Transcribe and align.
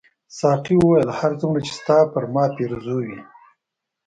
ساقي 0.37 0.75
وویل 0.79 1.09
هر 1.19 1.31
څومره 1.39 1.59
چې 1.65 1.71
ستا 1.79 1.99
پر 2.13 2.23
ما 2.33 2.43
پیرزو 2.55 2.97
وې. 3.05 3.19